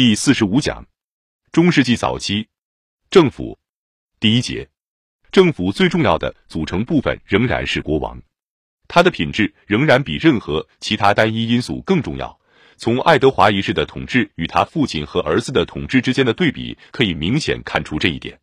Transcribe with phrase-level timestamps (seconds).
[0.00, 0.86] 第四十五讲，
[1.52, 2.48] 中世纪早期
[3.10, 3.58] 政府
[4.18, 4.66] 第一节，
[5.30, 8.18] 政府最重要的组成部分仍然是国王，
[8.88, 12.40] 他的品质仍然比任何其他单一因素更重要。
[12.78, 18.40] 从爱德华一世的统治与他父亲和儿子的统治之间的对比，可以明显看出这一点。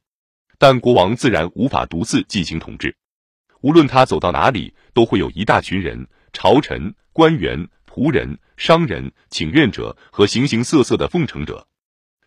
[0.59, 2.95] 但国王自然无法独自进行统治，
[3.61, 7.67] 无论他走到哪里，都会有一大群人、朝臣、官员、
[7.97, 11.65] 仆人、商人、请愿者和形形色色的奉承者。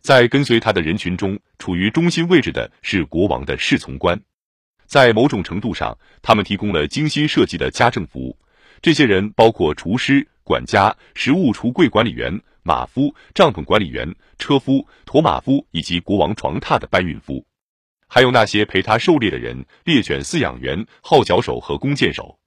[0.00, 4.20] 在跟随他的人群中，处于中心位置的是国王的侍从官，
[4.86, 8.36] 在某种程度上，他们提供了精心设计的家政服务。
[8.82, 10.26] 这些人包括厨师。
[10.42, 17.46] 管家、食物橱柜管理员、马夫、帐篷管理员、车夫、驮马夫以及国王床榻的搬运夫，
[18.08, 22.39] 还有那些陪他狩猎的人、猎犬饲养员、号角手和弓箭手。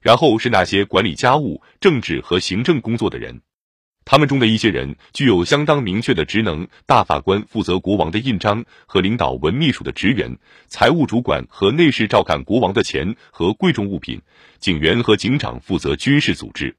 [0.00, 3.40] 然后是那些管理家务、政治和行政工作的人。
[4.04, 10.34] 他们中的一些人具有相当明确的职能：大法官负责国王的印章和领导文秘书的职员；
[10.66, 14.18] 财务主管和内侍照看国王的钱和贵重物品；
[14.58, 16.74] 警员和警长负责军事组织。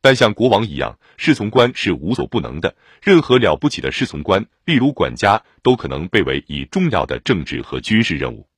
[0.00, 2.74] 但像国王一样，侍从官是无所不能的。
[3.02, 8.48] 任何了不起的侍从官，例如管家，都可能被委以重要的政治和军事任务。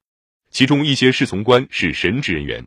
[0.50, 2.64] 其中一些侍从官是神职人员。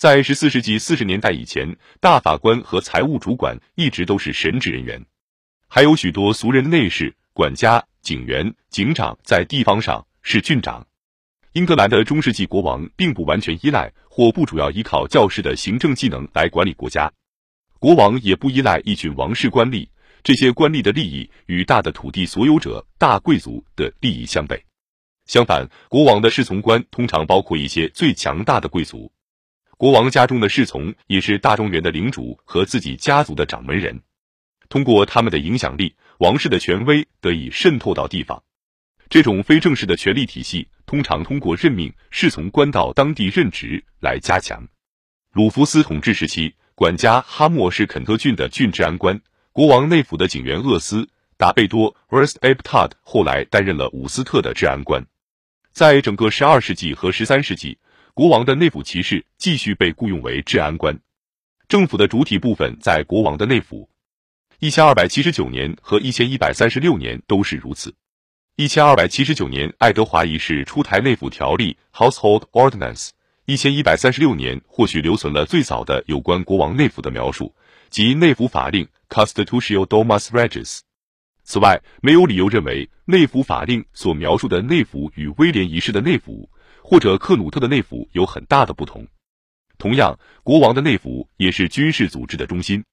[0.00, 4.98] 在十四世纪四十年代以前，大法官和财务主管一直都是神职人员。
[5.68, 10.86] 还有许多俗人内侍、管家、警员、警长，在地方上是郡长。
[11.52, 17.12] 英格兰的中世纪国王并不完全依赖或不主要依靠教士的行政技能来管理国家。
[17.78, 19.86] 国王也不依赖一群王室官吏，
[20.22, 24.58] 这些官吏的利益与大的土地所有者、大贵族的利益相悖。
[25.26, 29.12] 相反，国王的侍从官通常包括一些最强大的贵族。
[29.80, 33.98] 国王家中的侍从也是大庄园的领主和自己家族的掌门人。
[34.68, 38.42] 通过他们的影响力，王室的权威得以渗透到地方。
[39.08, 44.62] 这种非正式的权力体系通常通过任命侍从官到当地任职来加强。
[45.32, 46.54] 鲁弗斯统治时期。
[46.74, 49.18] 管家哈默是肯特郡的郡治安官，
[49.52, 55.06] 国王内府的警员厄斯达贝多 （Worst a p t a d 后来担任了伍斯特的治安官。
[55.72, 57.76] 在整个十二世纪和十三世纪，
[58.14, 60.98] 国王的内府骑士继续被雇佣为治安官。
[61.68, 63.88] 政府的主体部分在国王的内府。
[64.58, 67.94] 一千二百七十九年和一千一百三十六年都是如此。
[68.56, 73.10] 一千二百七十九年，爱德华一世出台内府条例 （Household Ordinance）。
[73.46, 77.54] 一千一百三十六年，或许留存了最早的有关国王内府的描述，
[77.88, 80.80] 即内府法令 （Constitutional Domus Regis）。
[81.42, 86.50] 此外，没有理由认为内府法令所描述的内府与威廉一世的内府
[86.90, 89.06] 或者克努特的内府有很大的不同。
[89.78, 92.84] 同样，国王的内府也是军事组织的中心。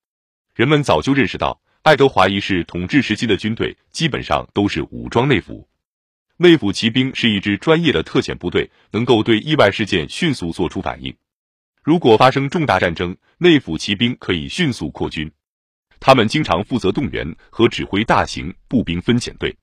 [0.53, 5.67] 人们早就认识到，爱德华一世统治时期的军队基本上都是武装内府。
[6.37, 11.15] 内府骑兵是一支专业的特遣部队，能够对意外事件迅速做出反应。
[11.81, 15.31] 如果发生重大战争，内府骑兵可以迅速扩军。
[15.99, 19.57] 他们经常负责动员和指挥大型步兵分遣队。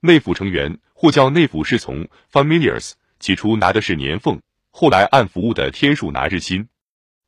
[0.00, 6.66] 内府成员或叫内府侍从 （familiars），起初拿的是年俸，后来按服务的天数拿日薪。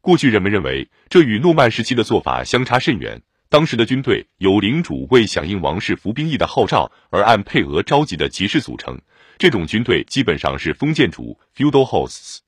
[0.00, 3.22] 过去人们认为这与诺曼时期的做法相差甚远。
[3.48, 8.98] 当时的军队由领主为响应王室服兵役的号召而按配额召集的骑士组成，
[9.36, 12.38] 这种军队基本上是封建主 （feudal hosts）。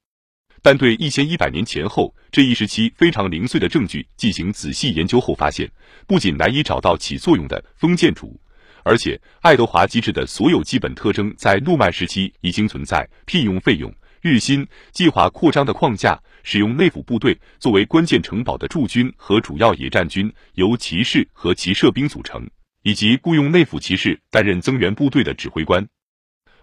[0.63, 5.71] 但对一千一百年前后这一时期非常零碎的证据进行仔细研究后，发现
[6.07, 8.41] 不仅难以找到起作用的封建主，
[8.85, 13.93] 而且爱德华机制的所有基本特征在诺曼时期已经存在：聘用费用。
[14.21, 22.49] 日薪、计划扩张的框架、使用内府部队作为关键城堡的驻军和主要野战军由骑士和骑射兵组成，
[22.83, 25.87] 以及雇佣内府骑士担任增援部队的指挥官。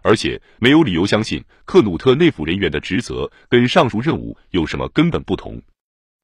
[0.01, 5.61] 而且没有理由相信克努特内府人员的职责跟上述任务有什么根本不同。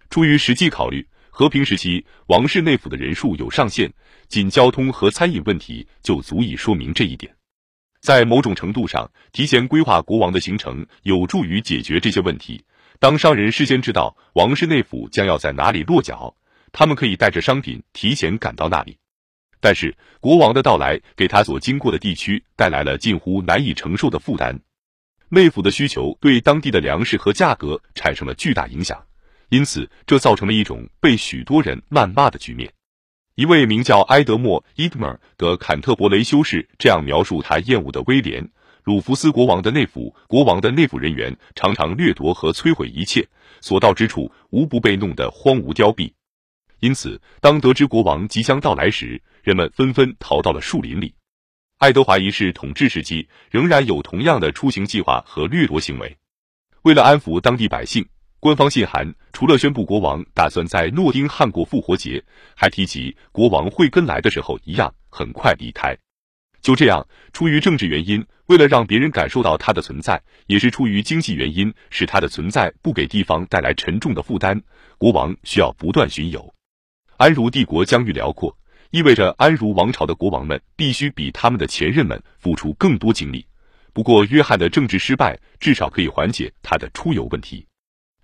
[0.10, 1.08] 出于实际考虑，
[1.38, 3.94] 和平时期王室内府的人数有上限，
[4.28, 7.32] 仅交通和餐饮问题就足以说明这一点。
[8.02, 12.66] 在某种程度上，提前规划国王的行程有助于解决这些问题。
[12.98, 16.36] 当商人事先知道王室内府将要在哪里落脚，
[16.72, 18.98] 他们可以带着商品提前赶到那里。
[19.60, 24.60] 但是，国王的到来给他所经过的地区带来了近乎难以承受的负担。
[25.30, 29.06] 内府的需求对当地的粮食和价格产生了巨大影响，
[29.50, 32.72] 因此这造成了一种被许多人谩骂的局面。
[33.36, 38.44] 一位名叫埃德莫 （Edmer） 的坎特伯雷修士这样描述他厌恶的威廉·
[38.84, 43.28] 鲁弗斯国王的内府：国王的内府人员常常掠夺和摧毁一切，
[43.62, 46.12] 所到之处无不被弄得荒芜凋敝。
[46.80, 51.14] 因此，当得知国王即将到来时，人们纷纷逃到了树林里。
[51.80, 56.18] 爱德华一世统治时期仍然有同样的出行计划和掠夺行为。
[56.82, 58.08] 为了安抚当地百姓，
[58.48, 62.24] 官方信函除了宣布国王打算在诺丁汉过复活节，
[62.56, 65.94] 还提及国王会跟来的时候一样很快离开。
[66.62, 74.62] 就这样，出于政治原因，为了让别人感受到他的存在，也是出于经济原因，使他的存在不给地方带来沉重的负担，
[74.98, 76.54] 国王需要不断巡游。
[77.18, 78.58] 安茹帝国疆域辽阔。
[78.92, 83.46] 意味着安茹王朝的国王们必须比他们的前任们付出更多精力。
[83.92, 87.68] 不过，约翰的政治失败至少可以缓解他的出游问题。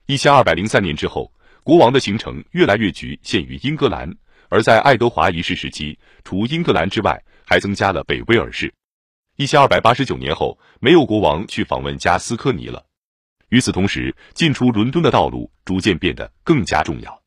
[0.06, 1.32] 一千二百零三年之后，
[1.64, 4.14] 国王的行程越来越局限于英格兰，
[4.50, 8.74] 而在爱德华一世时期，除英格兰之外，还增加了北威尔士。
[9.38, 12.86] 一千二百八十九年后，没有国王去访问加斯科尼了。
[13.50, 17.22] 与此同时，进出伦敦的道路逐渐变得更加重要。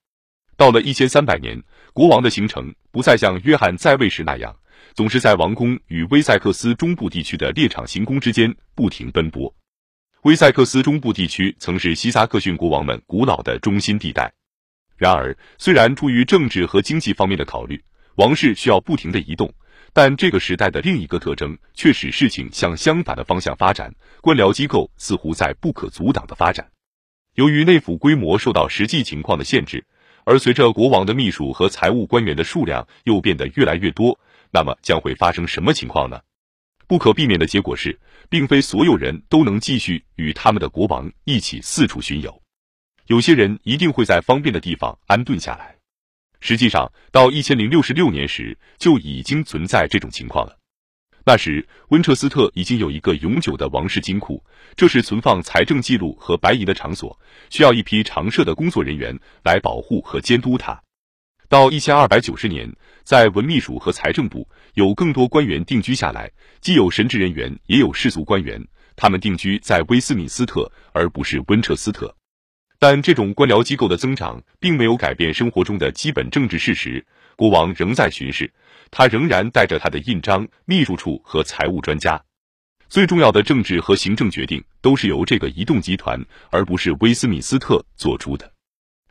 [0.56, 1.62] 到了一千三百年。
[1.92, 4.54] 国王的行程不再像约翰在位时那样，
[4.92, 9.50] 总是在王宫与威塞克斯中部地区的猎场行宫之间不停奔波。
[10.26, 14.28] 威塞克斯中部地区曾是西萨克逊国王们古老的中心地带。
[14.96, 17.80] 然而，虽然出于政治和经济方面的考虑，
[18.16, 19.48] 王室需要不停的移动，
[19.92, 26.68] 但这个时代的另一个特征却使事情向相反的方向发展：官僚机构似乎在不可阻挡的发展。
[27.34, 29.86] 由于内府规模受到实际情况的限制。
[30.24, 34.18] 而随着国王的秘书和财务官员的数量又变得越来越多，
[34.50, 36.18] 那么将会发生什么情况呢？
[36.86, 37.98] 不可避免的结果是，
[38.28, 42.42] 并非所有人都能继续与他们的国王一起四处巡游，
[43.06, 45.76] 有些人一定会在方便的地方安顿下来。
[46.40, 50.56] 实际上，到一千零六十六年时就已经存在这种情况了。
[51.24, 54.40] 那时，温彻斯特已经有一个永久的王室金库，
[54.76, 57.18] 这是存放财政记录和白银的场所，
[57.50, 60.80] 需要一批常设的工作人员来保护和监督它。
[61.48, 62.72] 到一千二百九十年，
[63.02, 66.30] 在文秘署和财政部有更多官员定居下来，
[66.60, 68.62] 既有神职人员，也有世俗官员，
[68.94, 72.14] 他们定居在威斯敏斯特而不是温彻斯特。
[72.78, 77.02] 但这种官僚机构的增长并没有改变生活中的基本政治事实，
[77.36, 78.52] 国王仍在巡视。
[78.90, 82.22] 他仍然带着他的印章、秘书处和财务专家，
[82.90, 88.52] 最重要的政治和行政决定都是由这个移动集团，而不是威斯敏斯特做出的。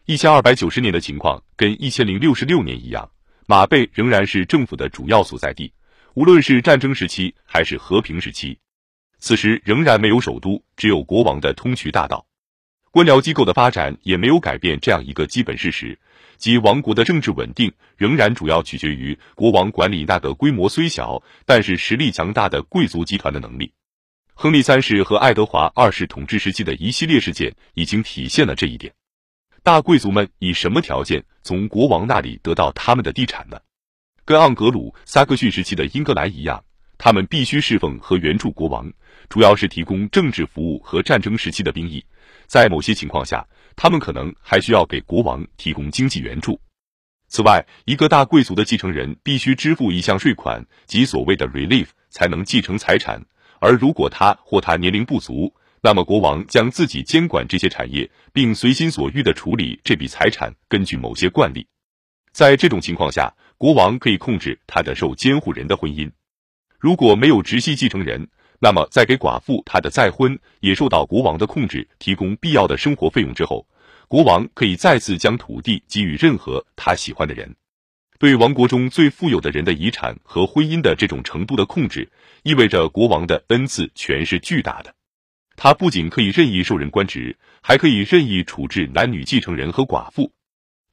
[0.06, 3.10] 一千二百九十年的情况跟一千零六十六年一样，
[3.48, 5.72] 马贝仍然是政府的主要所在地，
[6.16, 8.58] 无论是战争时期还是和平时期。
[9.20, 12.26] 此时仍然没有首都，只有国王的通衢大道。
[12.90, 16.00] 官僚机构的发展也没有改变这样一个基本事实。
[16.38, 23.72] 即王国的政治稳定仍然主要取决于国王管理那个规模虽小但是实力强大的贵族集团的能力。
[24.34, 28.92] 亨利三世和爱德华二世统治时期的一系列事件已经体现了这一点。
[29.66, 33.58] 大贵族们以什么条件从国王那里得到他们的地产呢？
[34.24, 36.64] 跟盎格鲁撒克逊时期的英格兰一样，
[37.00, 38.88] 他们必须侍奉和援助国王，
[39.28, 42.06] 主要是提供政治服务和战争时期的兵役。
[42.46, 43.44] 在某些情况下。
[43.78, 46.58] 他们可能还需要给国王提供经济援助。
[47.28, 53.22] 此外，一个大贵族的继承人必须支付一项税款，即所谓的 relief，才能继承财产。
[53.60, 55.54] 而如果他或他年龄不足，
[55.86, 60.52] 那么国王将自己监管这些产业，并随心所欲地处理这笔财产。
[60.68, 61.68] 根据某些惯例，
[62.32, 66.10] 在这种情况下，国王可以控制他的受监护人的婚姻。
[66.80, 68.28] 如果没有直系继承人，
[68.60, 73.68] 那么，在给寡妇她的再婚也受到国王的控制，提供必要的生活费用之后，
[74.08, 77.56] 国王可以再次将土地给予任何他喜欢的人。
[78.18, 82.12] 对王国中最富有的人的遗产和婚姻的这种程度的控制，
[82.42, 84.96] 意味着国王的恩赐权是巨大的。
[85.56, 90.32] 他不仅可以任意授人官职，还可以任意处置男女继承人和寡妇。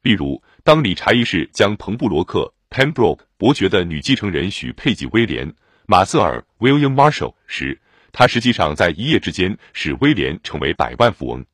[0.02, 5.52] 例如，当理查一世将彭布罗克 （Pembroke） 伯爵的女继承人许配给威廉。
[5.86, 7.80] 马瑟尔 （William Marshall） 时，
[8.12, 11.44] 他实际上在一夜之间使威廉成为百万富翁。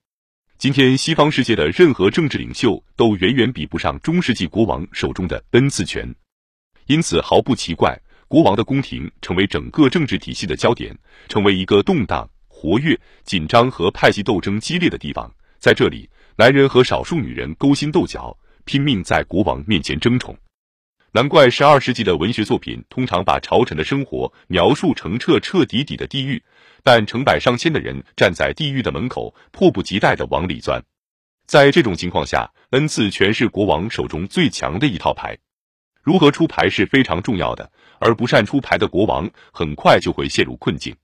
[0.58, 6.14] 今天，西方世界的任何政治领袖都远远比不上中世纪国王手中的恩赐权。
[6.86, 7.98] 因此，毫不奇怪，
[8.28, 10.96] 国王的宫廷成为整个政治体系的焦点，
[11.28, 12.28] 成为一个动荡、
[12.60, 15.32] 活跃、紧张和派系斗争激烈的地方。
[15.60, 20.36] 在这里，男人和少数女人勾心斗角，拼命在国王面前争宠。
[21.12, 26.42] 难怪十二世纪的文学作品通常把朝臣的生活描述成彻彻底底的地狱，
[26.82, 30.82] 但成百上千的人站在地狱的门口，迫不及待地往里钻。
[31.46, 35.38] 在这种情况下，恩赐全是国王手中最强的一套牌。
[36.02, 40.94] 如何出牌是非常重要的，而不善出牌的国王很快就会陷入困境。